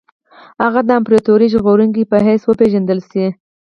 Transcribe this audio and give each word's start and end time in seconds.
هغه 0.63 0.79
د 0.85 0.89
امپراطوري 0.99 1.47
ژغورونکي 1.53 2.03
په 2.11 2.17
حیث 2.25 2.41
وپېژندل 2.45 2.99
شي. 3.09 3.25